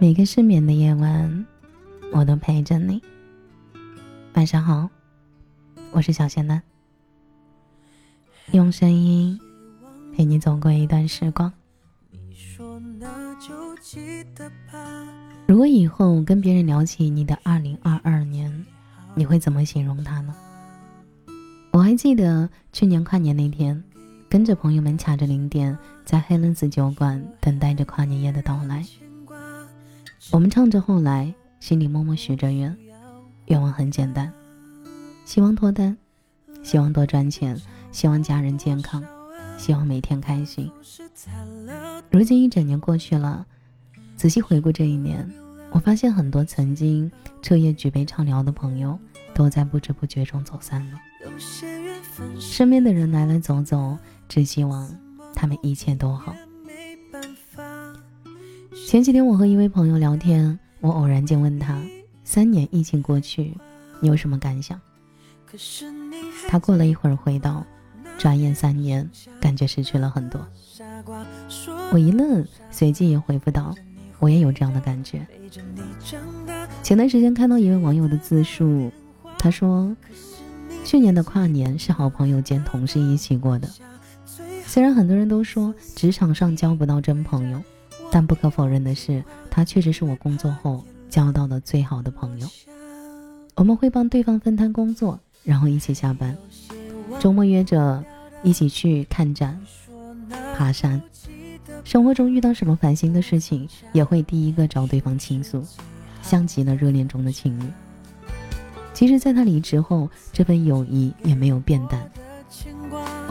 [0.00, 1.44] 每个失眠的夜晚，
[2.12, 3.02] 我都陪着你。
[4.34, 4.88] 晚上好，
[5.90, 6.62] 我是小仙丹，
[8.52, 9.36] 用声音
[10.14, 11.52] 陪你走过一段时光。
[15.48, 18.64] 如果以后跟别人聊起你的二零二二年，
[19.16, 20.32] 你会怎么形容它呢？
[21.72, 23.82] 我还记得去年跨年那天，
[24.28, 28.86] 跟着朋友们卡着零点，在黑伦子酒馆等待着跨年夜的到来。
[30.30, 32.76] 我们唱着，后来心里默默许着愿，
[33.46, 34.30] 愿望很简单，
[35.24, 35.96] 希望脱单，
[36.62, 37.58] 希望多赚钱，
[37.92, 39.02] 希望家人健康，
[39.56, 40.70] 希望每天开心。
[42.10, 43.46] 如今一整年过去了，
[44.16, 45.26] 仔细回顾这一年，
[45.70, 47.10] 我发现很多曾经
[47.40, 48.98] 彻夜举杯畅聊的朋友，
[49.34, 50.98] 都在不知不觉中走散了。
[52.38, 53.96] 身边的人来来走走，
[54.28, 54.94] 只希望
[55.34, 56.34] 他们一切都好。
[58.88, 61.78] 前几天我和一位朋友聊天，我偶然间问他
[62.24, 63.54] ：“三年疫情过去，
[64.00, 64.80] 你有什么感想？”
[66.48, 67.62] 他过了一会儿回道
[68.16, 69.06] ：“转眼三年，
[69.38, 70.40] 感觉失去了很多。”
[71.92, 73.74] 我一愣，随即也回复道
[74.20, 75.20] ：“我也有这样的感觉。”
[76.82, 78.90] 前段时间看到一位网友的自述，
[79.38, 79.94] 他说
[80.82, 83.68] ：“去年的跨年是好朋友兼同事一起过的，
[84.64, 87.62] 虽然很多人都说职场上交不到真朋友。”
[88.10, 92.48] 但不可否认的是，他确实是我工作后交到的最好的朋友。
[93.54, 96.36] 我们会帮对方分摊工作，然后一起下班，
[97.18, 98.02] 周末约着
[98.42, 99.60] 一起去看展、
[100.56, 101.00] 爬山。
[101.84, 105.64] 生活中遇到什么烦心的事情，也会第一个找对方倾诉，
[106.22, 107.64] 像极了热恋中的情侣。
[108.94, 112.10] 其实，在他离职后，这份友谊也没有变淡，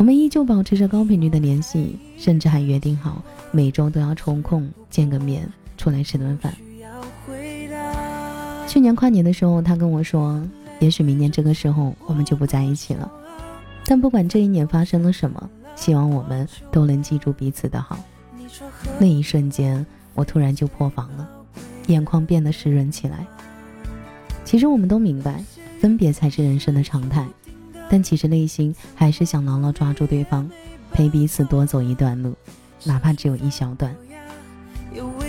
[0.08, 3.22] 我们依旧保持着高频率的联系，甚至还约定好。
[3.52, 5.46] 每周都要抽空见个面，
[5.78, 6.56] 出来吃顿饭。
[8.70, 10.42] 去年跨年的时候，他跟我说
[10.80, 13.12] ：“也许明年这个时候我们就不在一起了。”
[13.84, 18.00] 但不管这一年发生了什么，希望我们都能记住彼此的好。
[18.98, 21.30] 那一瞬间，我突然就破防了，
[21.88, 23.28] 眼眶变得湿润起来。
[24.46, 25.44] 其实我们都明白，
[25.82, 27.28] 分别才是人生的常态，
[27.90, 30.50] 但其实内心还是想牢牢抓住对方，
[30.92, 32.34] 陪彼此多走一段路。
[32.84, 33.96] 哪怕只有一小段，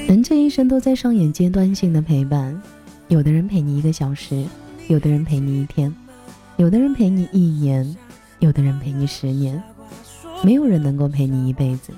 [0.07, 2.61] 人这一生都在上演阶段性的陪伴。
[3.09, 4.45] 有的人陪你一个小时，
[4.87, 5.95] 有的人陪你一天，
[6.57, 7.97] 有的人陪你一年，
[8.39, 9.63] 有的人陪你十年。
[10.45, 11.93] 没有人能够陪你一辈子，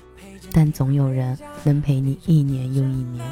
[0.53, 3.27] 但总有人能陪你一年又一年。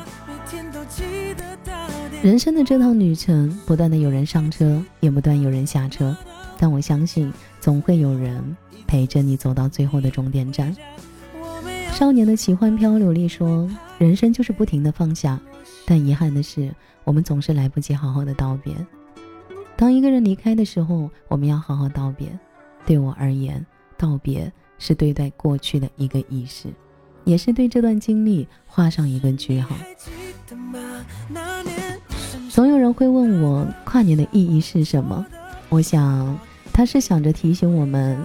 [2.20, 6.14] 人生的这趟旅程，不断的有人上车，也不断有人下车，
[6.58, 10.76] 但我相信，总会有人陪着你走到最后的终点站。
[11.92, 15.40] 少年的奇幻漂流里说：“人生就是不停的放下，
[15.86, 16.74] 但遗憾的是，
[17.04, 18.74] 我们总是来不及好好的道别。
[19.76, 22.28] 当一个人离开的时候，我们要好好道别。
[22.84, 23.64] 对我而言，
[23.96, 26.68] 道别是对待过去的一个仪式，
[27.24, 29.76] 也是对这段经历画上一个句号。
[32.48, 35.24] 总有人会问我，跨年的意义是什么？
[35.68, 36.38] 我想，
[36.78, 38.16] 他是想着提醒我们。”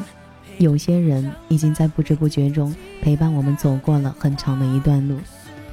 [0.59, 2.71] 有些人已经在不知不觉中
[3.01, 5.17] 陪伴我们走过了很长的一段路，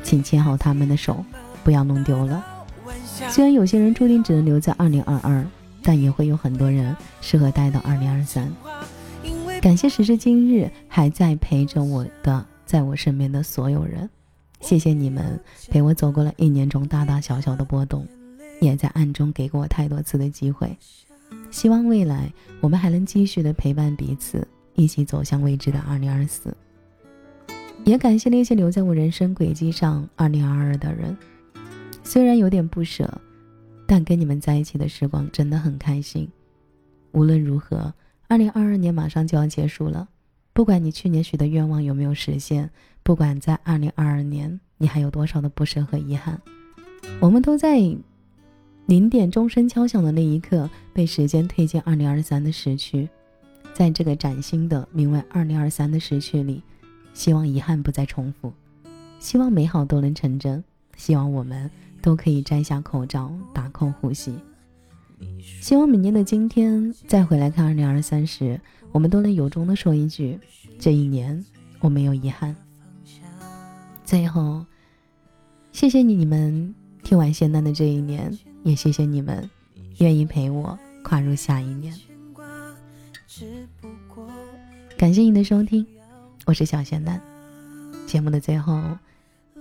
[0.02, 1.22] 请牵好他们的手，
[1.62, 2.42] 不要弄丢了。
[3.28, 5.44] 虽然有些人注定只能留在二零二二，
[5.82, 8.50] 但也会有很多人适合待到二零二三。
[9.60, 14.08] 感谢时至今日还在陪着我的，在我身边的所有人，
[14.62, 18.08] 谢谢你们陪我走过了一年中大大小小的波动，
[18.62, 20.74] 也在暗中给过我太多次的机会。
[21.50, 24.46] 希望未来我们还能继续的陪伴彼此。
[24.74, 26.56] 一起走向未知的二零二四，
[27.84, 31.14] 也感谢那些留在我人生轨迹上二零二二的人。
[32.02, 33.20] 虽然有点不舍，
[33.86, 36.26] 但跟你们在一起的时光真的很开心。
[37.12, 37.92] 无论如何，
[38.26, 40.08] 二零二二年马上就要结束了。
[40.54, 42.70] 不管你去年许的愿望有没有实现，
[43.02, 46.40] 不管在二零二二年你还有多少的不舍和遗憾，
[47.20, 47.78] 我们都在
[48.90, 53.08] 零点钟声敲响的那一刻，被时间推进二零二三的时区。
[53.72, 56.60] 在这个崭新的名为“二零二三”的时区里，
[57.14, 58.52] 希望遗憾不再重复，
[59.20, 60.64] 希望美好都能成真，
[60.96, 61.70] 希望我们
[62.02, 64.34] 都可以摘下口罩，打空呼吸。
[65.60, 68.60] 希望明年的今天再回来看二零二三时，
[68.90, 70.36] 我们都能由衷的说一句：
[70.80, 71.44] 这一年
[71.78, 72.56] 我没有遗憾。
[74.04, 74.66] 最后，
[75.70, 79.48] 谢谢你你们听完仙丹的这一年，也谢谢你们
[79.98, 81.94] 愿意陪我跨入下一年。
[84.98, 85.86] 感谢你的收听，
[86.44, 87.20] 我是小仙蛋。
[88.06, 88.82] 节目的最后，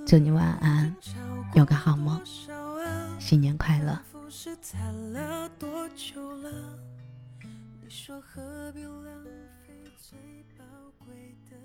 [0.05, 0.93] 祝你晚安，
[1.53, 2.19] 有个好梦，
[3.19, 3.97] 新年快乐。
[7.81, 9.23] 你说何必浪
[9.65, 10.17] 费最
[10.57, 10.63] 宝
[11.05, 11.15] 贵
[11.49, 11.55] 的。